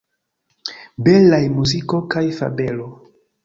[1.09, 2.93] Belaj muziko kaj fabelo!